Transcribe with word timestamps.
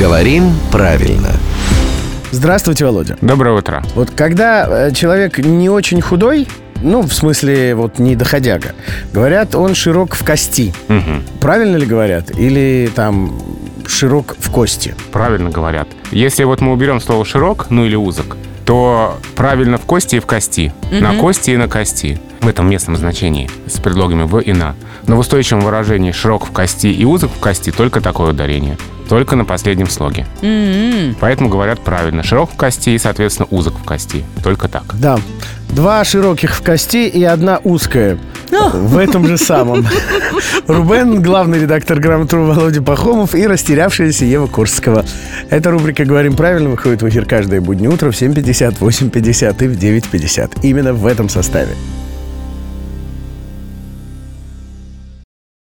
Говорим 0.00 0.54
правильно. 0.72 1.28
Здравствуйте, 2.30 2.86
Володя. 2.86 3.18
Доброе 3.20 3.58
утро. 3.58 3.84
Вот 3.94 4.10
когда 4.10 4.86
э, 4.86 4.92
человек 4.92 5.36
не 5.36 5.68
очень 5.68 6.00
худой, 6.00 6.48
ну, 6.80 7.02
в 7.02 7.12
смысле, 7.12 7.74
вот 7.74 7.98
не 7.98 8.16
доходяга, 8.16 8.68
говорят, 9.12 9.54
он 9.54 9.74
широк 9.74 10.14
в 10.14 10.24
кости. 10.24 10.72
Мгм. 10.88 11.22
Правильно 11.42 11.76
ли 11.76 11.84
говорят? 11.84 12.30
Или 12.30 12.90
там 12.94 13.38
широк 13.86 14.36
в 14.38 14.50
кости? 14.50 14.94
Правильно 15.12 15.50
говорят. 15.50 15.86
Если 16.12 16.44
вот 16.44 16.62
мы 16.62 16.72
уберем 16.72 16.98
слово 17.02 17.26
«широк», 17.26 17.66
ну 17.68 17.84
или 17.84 17.94
«узок», 17.94 18.38
то 18.64 19.18
правильно 19.36 19.76
в 19.76 19.82
кости 19.82 20.16
и 20.16 20.20
в 20.20 20.24
кости. 20.24 20.72
На 20.90 21.16
кости 21.16 21.50
и 21.50 21.58
на 21.58 21.68
кости. 21.68 22.18
В 22.40 22.48
этом 22.48 22.68
местном 22.70 22.96
значении 22.96 23.50
с 23.66 23.78
предлогами 23.78 24.22
«в» 24.22 24.38
и 24.38 24.52
«на». 24.52 24.74
Но 25.06 25.16
в 25.16 25.18
устойчивом 25.18 25.62
выражении 25.62 26.12
«широк 26.12 26.46
в 26.46 26.52
кости» 26.52 26.86
и 26.86 27.04
«узок 27.04 27.30
в 27.30 27.38
кости» 27.38 27.70
только 27.70 28.00
такое 28.00 28.30
ударение. 28.30 28.78
Только 29.10 29.34
на 29.34 29.44
последнем 29.44 29.88
слоге. 29.90 30.24
Поэтому 31.20 31.48
говорят 31.48 31.80
правильно. 31.80 32.22
Широк 32.22 32.52
в 32.52 32.56
кости 32.56 32.90
и, 32.90 32.98
соответственно, 32.98 33.48
узок 33.50 33.74
в 33.74 33.82
кости. 33.82 34.24
Только 34.44 34.68
так. 34.68 34.84
Да. 34.94 35.18
Два 35.70 36.04
широких 36.04 36.54
в 36.54 36.62
кости 36.62 37.08
и 37.08 37.24
одна 37.24 37.58
узкая. 37.64 38.18
В 38.72 38.96
этом 38.96 39.26
же 39.26 39.36
самом. 39.36 39.86
Рубен, 40.68 41.22
главный 41.22 41.60
редактор 41.60 41.98
«Грамотру» 41.98 42.44
Володя 42.44 42.82
Пахомов 42.82 43.34
и 43.34 43.46
растерявшаяся 43.46 44.24
Ева 44.24 44.46
Курского. 44.46 45.04
Эта 45.50 45.70
рубрика 45.70 46.04
«Говорим 46.04 46.36
правильно» 46.36 46.70
выходит 46.70 47.02
в 47.02 47.08
эфир 47.08 47.24
каждое 47.24 47.60
буднее 47.60 47.90
утро 47.90 48.12
в 48.12 48.14
7.50, 48.14 48.78
8.50 48.78 49.64
и 49.64 49.68
в 49.68 49.78
9.50. 49.78 50.60
Именно 50.62 50.92
в 50.92 51.06
этом 51.06 51.28
составе. 51.28 51.74